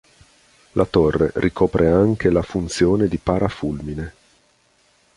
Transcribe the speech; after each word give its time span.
La 0.71 0.85
torre 0.85 1.29
ricopre 1.35 1.85
anche 1.87 2.31
la 2.31 2.41
funzione 2.41 3.07
di 3.07 3.17
parafulmine. 3.19 4.13